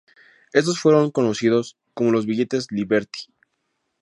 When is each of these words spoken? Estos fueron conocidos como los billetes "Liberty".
Estos 0.51 0.79
fueron 0.79 1.11
conocidos 1.11 1.77
como 1.93 2.09
los 2.11 2.25
billetes 2.25 2.71
"Liberty". 2.71 3.31